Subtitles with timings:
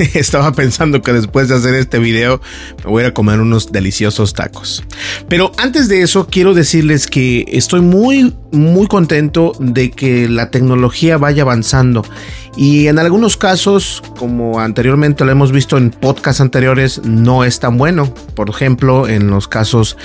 [0.14, 2.40] Estaba pensando que después de hacer este video
[2.84, 4.82] me voy a comer unos deliciosos tacos.
[5.28, 11.18] Pero antes de eso quiero decirles que estoy muy muy contento de que la tecnología
[11.18, 12.02] vaya avanzando
[12.56, 17.78] y en algunos casos, como anteriormente lo hemos visto en podcasts anteriores, no es tan
[17.78, 18.12] bueno.
[18.34, 19.96] Por ejemplo, en los casos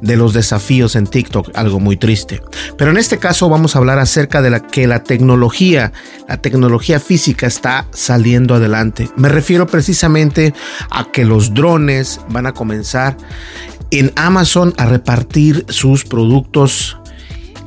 [0.00, 2.42] de los desafíos en TikTok, algo muy triste.
[2.76, 5.92] Pero en este caso vamos a hablar acerca de la que la tecnología,
[6.28, 9.08] la tecnología física está saliendo adelante.
[9.16, 10.54] Me refiero precisamente
[10.88, 13.16] a que los drones van a comenzar
[13.90, 16.96] en Amazon a repartir sus productos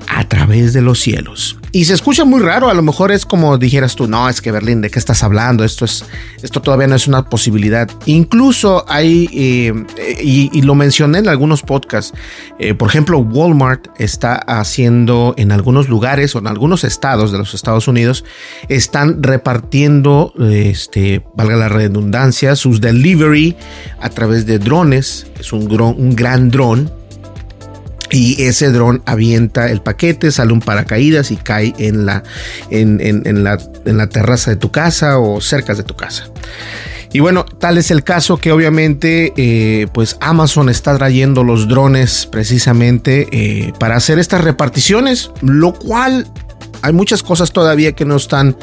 [0.07, 1.57] a través de los cielos.
[1.75, 4.49] Y se escucha muy raro, a lo mejor es como dijeras tú, no, es que
[4.49, 5.65] Berlín, ¿de qué estás hablando?
[5.65, 6.05] Esto, es,
[6.41, 7.91] esto todavía no es una posibilidad.
[8.05, 9.73] Incluso hay, eh,
[10.23, 12.13] y, lo mencioné en algunos podcasts,
[12.59, 17.53] eh, por ejemplo, Walmart está haciendo en algunos lugares o en algunos estados de los
[17.53, 18.23] Estados Unidos,
[18.69, 23.53] están repartiendo, este, valga la redundancia, sus delivery
[23.99, 26.89] a través de drones, es un, un gran dron
[28.11, 32.23] y ese dron avienta el paquete, sale un paracaídas y cae en la,
[32.69, 36.29] en, la, en la terraza de tu casa o cerca de tu casa.
[37.15, 42.27] Y bueno, tal es el caso que obviamente eh, pues Amazon está trayendo los drones
[42.29, 46.27] precisamente eh, para hacer estas reparticiones, lo cual
[46.85, 48.55] hay muchas cosas todavía que no están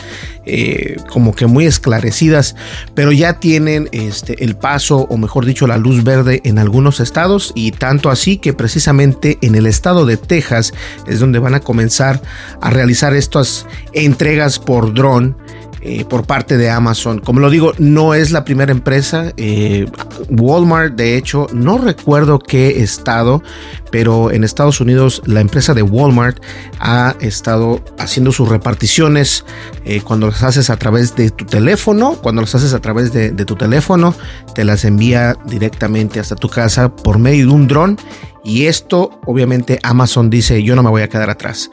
[0.47, 2.55] eh, como que muy esclarecidas,
[2.95, 7.53] pero ya tienen este, el paso, o mejor dicho, la luz verde en algunos estados
[7.57, 10.73] y tanto así que precisamente en el estado de Texas
[11.09, 12.23] es donde van a comenzar
[12.61, 15.37] a realizar estas entregas por dron
[15.85, 17.19] eh, por parte de Amazon.
[17.19, 19.33] Como lo digo, no es la primera empresa.
[19.37, 19.87] Eh,
[20.31, 23.43] Walmart, de hecho, no recuerdo qué estado,
[23.91, 26.41] pero en Estados Unidos la empresa de Walmart
[26.79, 29.45] ha estado haciendo sus reparticiones
[29.85, 32.15] eh, cuando las haces a través de tu teléfono.
[32.15, 34.15] Cuando las haces a través de, de tu teléfono,
[34.55, 37.99] te las envía directamente hasta tu casa por medio de un dron
[38.45, 41.71] y esto, obviamente, Amazon dice, yo no me voy a quedar atrás.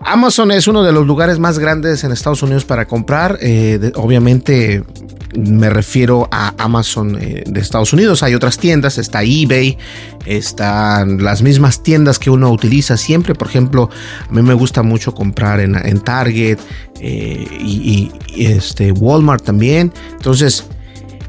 [0.00, 3.38] Amazon es uno de los lugares más grandes en Estados Unidos para comprar.
[3.40, 4.84] Eh, obviamente,
[5.34, 8.22] me refiero a Amazon eh, de Estados Unidos.
[8.22, 9.78] Hay otras tiendas, está eBay,
[10.26, 13.34] están las mismas tiendas que uno utiliza siempre.
[13.34, 13.88] Por ejemplo,
[14.28, 16.58] a mí me gusta mucho comprar en, Target
[17.00, 19.90] eh, y, y este, Walmart también.
[20.12, 20.66] Entonces,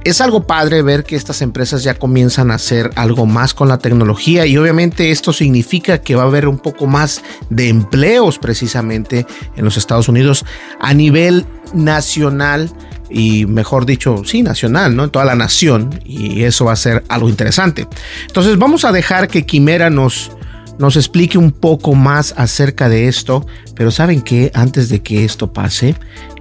[0.04, 3.78] es algo padre ver que estas empresas ya comienzan a hacer algo más con la
[3.78, 9.26] tecnología y obviamente esto significa que va a haber un poco más de empleos precisamente
[9.56, 10.46] en los Estados Unidos
[10.80, 12.72] a nivel nacional
[13.10, 15.04] y mejor dicho, sí, nacional, ¿no?
[15.04, 17.88] En toda la nación y eso va a ser algo interesante.
[18.26, 20.32] Entonces vamos a dejar que Quimera nos
[20.80, 23.46] nos explique un poco más acerca de esto,
[23.76, 25.96] pero saben que antes de que esto pase,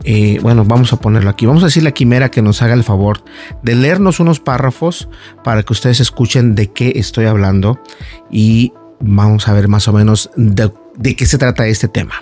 [0.04, 2.84] eh, bueno, vamos a ponerlo aquí, vamos a decirle a Quimera que nos haga el
[2.84, 3.22] favor
[3.62, 5.08] de leernos unos párrafos
[5.44, 7.80] para que ustedes escuchen de qué estoy hablando
[8.30, 12.14] y vamos a ver más o menos de, de qué se trata este tema.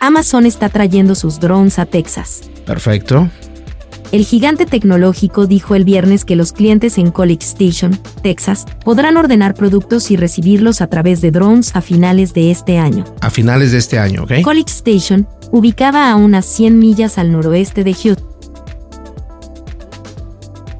[0.00, 2.42] Amazon está trayendo sus drones a Texas.
[2.66, 3.30] Perfecto.
[4.14, 9.54] El gigante tecnológico dijo el viernes que los clientes en College Station, Texas, podrán ordenar
[9.54, 13.04] productos y recibirlos a través de drones a finales de este año.
[13.20, 14.42] A finales de este año, ¿ok?
[14.44, 18.28] College Station, ubicada a unas 100 millas al noroeste de Houston.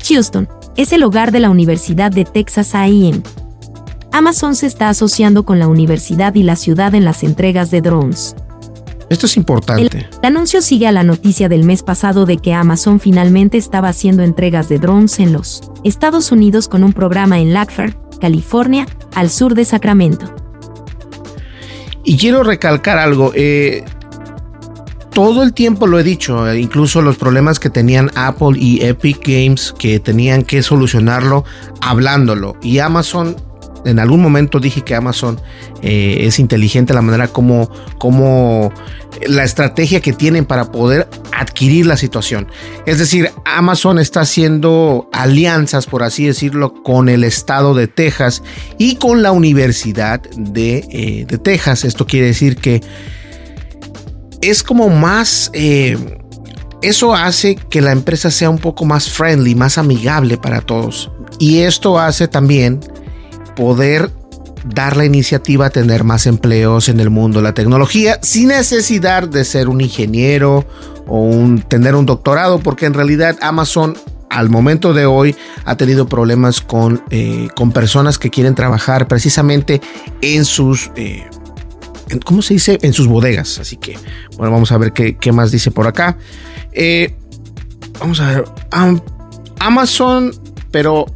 [0.08, 3.20] Houston es el hogar de la Universidad de Texas A&M.
[4.12, 8.36] Amazon se está asociando con la universidad y la ciudad en las entregas de drones.
[9.10, 10.08] Esto es importante.
[10.22, 14.22] El, anuncio sigue a la noticia del mes pasado de que Amazon finalmente estaba haciendo
[14.22, 19.54] entregas de drones en los Estados Unidos con un programa en Lackford, California, al sur
[19.54, 20.34] de Sacramento.
[22.04, 23.32] Y quiero recalcar algo.
[23.34, 23.84] Eh,
[25.12, 29.20] todo el tiempo lo he dicho, eh, incluso los problemas que tenían Apple y Epic
[29.24, 31.44] Games, que tenían que solucionarlo
[31.80, 32.56] hablándolo.
[32.62, 33.36] Y Amazon
[33.84, 35.40] en algún momento dije que Amazon
[35.82, 38.72] eh, es inteligente la manera como,
[39.26, 42.48] la estrategia que tienen para poder adquirir la situación.
[42.86, 48.42] Es decir, Amazon está haciendo alianzas, por así decirlo, con el estado de Texas
[48.78, 51.84] y con la Universidad de, eh, Texas.
[51.84, 52.80] Esto quiere decir que
[54.40, 55.50] es como más...
[55.52, 55.96] Eh,
[56.82, 61.10] eso hace que la empresa sea un poco más friendly, más amigable para todos.
[61.38, 62.80] Y esto hace también
[63.54, 64.10] poder
[64.64, 69.28] dar la iniciativa a tener más empleos en el mundo de la tecnología sin necesidad
[69.28, 70.64] de ser un ingeniero
[71.06, 73.94] o un, tener un doctorado, porque en realidad Amazon
[74.30, 79.80] al momento de hoy ha tenido problemas con, eh, con personas que quieren trabajar precisamente
[80.22, 80.90] en sus...
[80.96, 81.24] Eh,
[82.24, 82.78] ¿Cómo se dice?
[82.82, 83.58] En sus bodegas.
[83.58, 83.96] Así que,
[84.36, 86.18] bueno, vamos a ver qué, qué más dice por acá.
[86.72, 87.16] Eh,
[87.98, 88.44] vamos a ver.
[89.58, 90.32] Amazon,
[90.70, 91.06] pero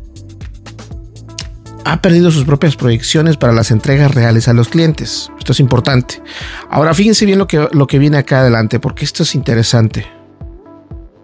[1.92, 5.30] ha perdido sus propias proyecciones para las entregas reales a los clientes.
[5.38, 6.22] Esto es importante.
[6.68, 10.06] Ahora fíjense bien lo que, lo que viene acá adelante, porque esto es interesante.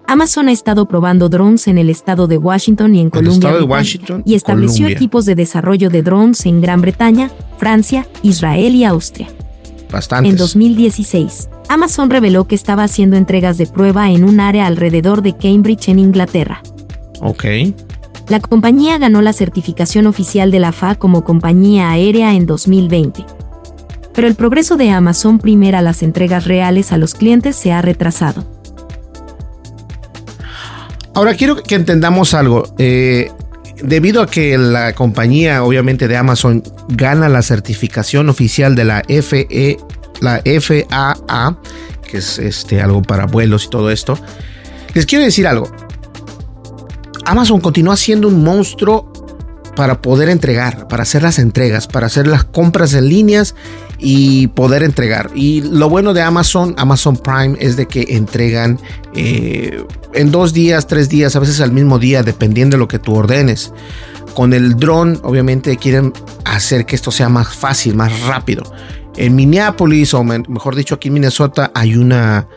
[0.06, 3.52] Amazon ha estado probando drones en el estado de Washington y en Colombia
[4.24, 9.28] y estableció equipos de desarrollo de drones en Gran Bretaña, Francia, Israel y Austria.
[9.90, 10.32] Bastantes.
[10.32, 15.36] En 2016, Amazon reveló que estaba haciendo entregas de prueba en un área alrededor de
[15.36, 16.62] Cambridge en Inglaterra.
[17.20, 17.44] Ok.
[18.28, 23.26] La compañía ganó la certificación oficial de la FA como compañía aérea en 2020.
[24.14, 28.46] Pero el progreso de Amazon primera las entregas reales a los clientes se ha retrasado.
[31.14, 32.64] Ahora quiero que entendamos algo.
[32.78, 33.30] Eh,
[33.82, 39.78] debido a que la compañía, obviamente de Amazon, gana la certificación oficial de la FE,
[40.20, 41.58] la FAA,
[42.10, 44.18] que es este, algo para vuelos y todo esto,
[44.94, 45.70] les quiero decir algo.
[47.24, 49.10] Amazon continúa siendo un monstruo
[49.74, 53.54] para poder entregar, para hacer las entregas, para hacer las compras en líneas
[53.98, 55.30] y poder entregar.
[55.34, 58.78] Y lo bueno de Amazon, Amazon Prime, es de que entregan
[59.14, 62.98] eh, en dos días, tres días, a veces al mismo día, dependiendo de lo que
[62.98, 63.72] tú ordenes.
[64.34, 66.12] Con el dron, obviamente quieren
[66.44, 68.62] hacer que esto sea más fácil, más rápido.
[69.16, 72.48] En Minneapolis, o mejor dicho, aquí en Minnesota, hay una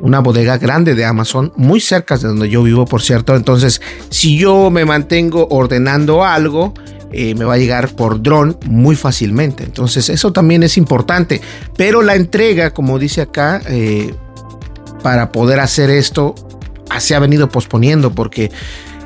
[0.00, 3.34] una bodega grande de Amazon, muy cerca de donde yo vivo, por cierto.
[3.34, 6.74] Entonces, si yo me mantengo ordenando algo,
[7.12, 9.64] eh, me va a llegar por dron muy fácilmente.
[9.64, 11.40] Entonces, eso también es importante.
[11.76, 14.14] Pero la entrega, como dice acá, eh,
[15.02, 16.34] para poder hacer esto,
[16.98, 18.50] se ha venido posponiendo porque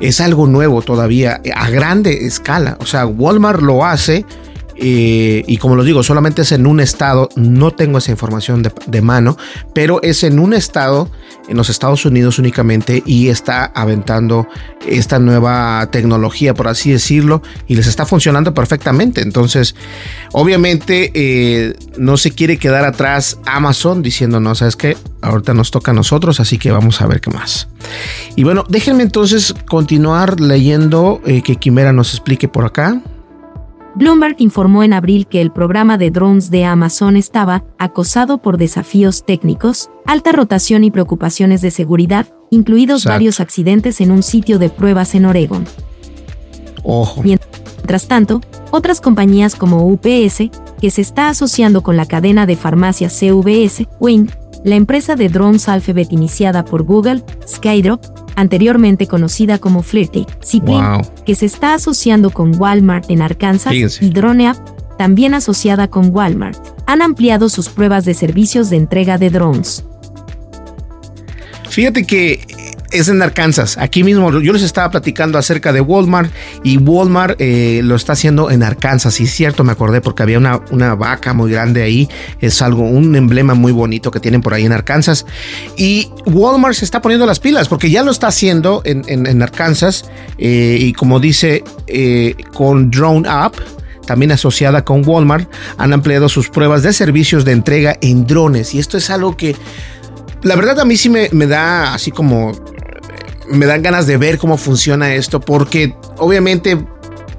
[0.01, 2.77] es algo nuevo todavía a grande escala.
[2.81, 4.25] O sea, Walmart lo hace
[4.83, 9.37] y como lo digo, solamente es en un estado, no tengo esa información de, mano,
[9.75, 11.11] pero es en un estado
[11.49, 14.47] en los Estados Unidos únicamente y está aventando
[14.87, 19.21] esta nueva tecnología, por así decirlo, y les está funcionando perfectamente.
[19.21, 19.75] Entonces,
[20.33, 25.91] obviamente, eh, no se quiere quedar atrás Amazon diciendo, no, sabes que ahorita nos toca
[25.91, 27.69] a nosotros, así que vamos a ver qué más.
[28.37, 33.01] Y bueno, déjenme entonces continuar leyendo eh, que Quimera nos explique por acá.
[33.95, 39.25] Bloomberg informó en abril que el programa de drones de Amazon estaba acosado por desafíos
[39.25, 45.15] técnicos, alta rotación y preocupaciones de seguridad, incluidos varios accidentes en un sitio de pruebas
[45.15, 45.65] en Oregon.
[46.85, 47.23] Ojo.
[47.23, 53.13] Mientras tanto, otras compañías como UPS, que se está asociando con la cadena de farmacias
[53.13, 54.29] CVS, Wing,
[54.65, 61.35] la empresa de drones Alphabet iniciada por Google, Skydrop, anteriormente conocida como Flirty, Zipline, que
[61.35, 64.57] se está asociando con Walmart en Arkansas, y DroneApp,
[64.99, 69.85] también asociada con Walmart, han ampliado sus pruebas de servicios de entrega de drones.
[71.69, 72.45] Fíjate que
[72.91, 73.79] es en Arkansas.
[73.79, 76.33] Aquí mismo yo les estaba platicando acerca de Walmart
[76.63, 79.21] y Walmart eh, lo está haciendo en Arkansas.
[79.21, 82.09] Y es cierto, me acordé porque había una, una, vaca muy grande ahí.
[82.41, 85.27] Es algo, un emblema muy bonito que tienen por ahí en Arkansas.
[85.77, 90.05] Y Walmart se está poniendo las pilas porque ya lo está haciendo en, en, Arkansas.
[90.39, 93.55] Eh, y como dice, eh, con Drone App
[94.07, 98.75] también asociada con Walmart, han ampliado sus pruebas de servicios de entrega en drones.
[98.75, 99.55] Y esto es algo que
[100.43, 102.53] la verdad a mí sí me, me, da así como
[103.51, 106.79] me dan ganas de ver cómo funciona esto, porque obviamente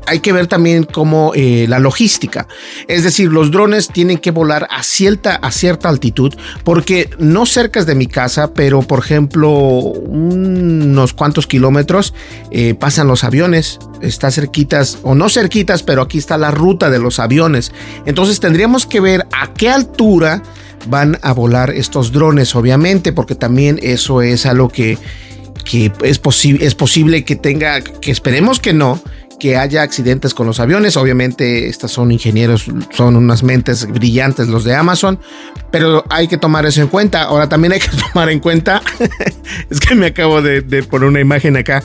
[0.08, 2.48] hay que ver también cómo eh, la logística.
[2.88, 7.84] Es decir, los drones tienen que volar a cierta, a cierta altitud, porque no cerca
[7.86, 12.14] de mi casa, pero por ejemplo, unos cuantos kilómetros
[12.52, 13.80] eh, pasan los aviones.
[14.02, 17.72] Está cerquitas, o no cerquitas, pero aquí está la ruta de los aviones.
[18.06, 20.42] Entonces tendríamos que ver a qué altura
[20.88, 24.98] van a volar estos drones, obviamente, porque también eso es algo que
[25.64, 29.02] que es, posible es posible que tenga, que esperemos que no,
[29.42, 30.96] que haya accidentes con los aviones.
[30.98, 35.20] Obviamente, estos son ingenieros, son unas mentes brillantes los de Amazon,
[35.72, 37.24] pero hay que tomar eso en cuenta.
[37.24, 38.84] Ahora también hay que tomar en cuenta,
[39.70, 41.84] es que me acabo de, poner una imagen acá,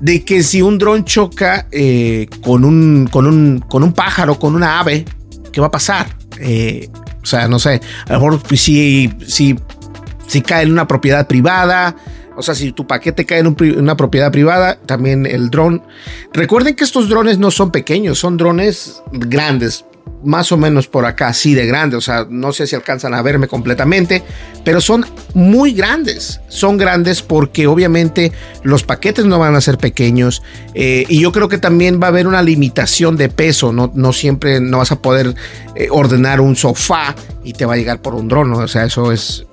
[0.00, 4.54] de que si un dron choca eh, con, un, con, un, con un pájaro, con
[4.54, 5.06] una ave,
[5.50, 6.14] ¿qué va a pasar?
[6.40, 6.90] Eh,
[7.22, 9.56] o sea, no sé, a lo mejor si, si,
[10.26, 11.96] si cae en una propiedad privada,
[12.36, 15.82] o sea, si tu paquete cae en, una propiedad privada, también el dron.
[16.32, 19.84] Recuerden que estos drones no son pequeños, son drones grandes,
[20.24, 21.98] más o menos por acá, así de grandes.
[21.98, 24.22] O sea, no sé si alcanzan a verme completamente,
[24.64, 26.40] pero son muy grandes.
[26.48, 30.42] Son grandes porque obviamente los paquetes no van a ser pequeños.
[30.74, 33.72] Eh, y yo creo que también va a haber una limitación de peso.
[33.72, 35.34] No, no siempre no vas a poder
[35.74, 38.52] eh, ordenar un sofá y te va a llegar por un dron.
[38.52, 39.46] O sea, eso es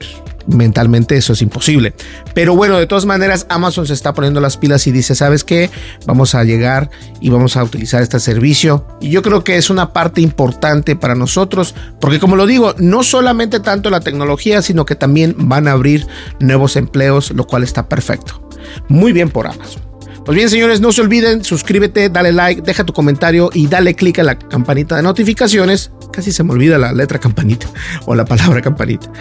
[0.50, 1.94] mentalmente eso es imposible.
[2.34, 5.70] Pero bueno, de todas maneras, Amazon se está poniendo las pilas y dice, ¿sabes qué?
[6.06, 6.90] Vamos a llegar
[7.22, 8.86] y vamos a utilizar este servicio.
[9.00, 13.04] Y yo creo que es una parte importante para nosotros, porque como lo digo, no
[13.04, 16.08] solamente tanto la tecnología, sino que también van a abrir
[16.40, 18.42] nuevos empleos, lo cual está perfecto.
[18.88, 19.89] Muy bien por Amazon.
[20.30, 24.20] Pues bien, señores, no se olviden, suscríbete, dale like, deja tu comentario y dale click
[24.20, 25.92] a la campanita de notificaciones.
[26.14, 27.66] Casi se me olvida la letra campanita
[28.06, 29.12] o la palabra campanita.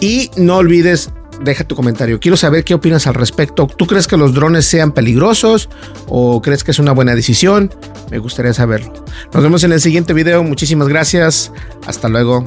[0.00, 1.08] Y no olvides,
[1.42, 2.20] deja tu comentario.
[2.20, 3.68] Quiero saber qué opinas al respecto.
[3.68, 5.70] ¿Tú crees que los drones sean peligrosos
[6.08, 7.72] o crees que es una buena decisión?
[8.10, 8.92] Me gustaría saberlo.
[9.32, 10.44] Nos vemos en el siguiente video.
[10.44, 11.52] Muchísimas gracias.
[11.86, 12.42] Hasta luego.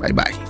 [0.00, 0.49] Bye bye.